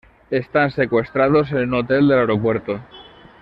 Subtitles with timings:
[0.31, 2.79] Están secuestrados en un hotel del aeropuerto.